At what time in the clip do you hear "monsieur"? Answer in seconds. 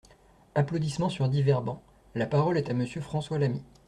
2.73-3.01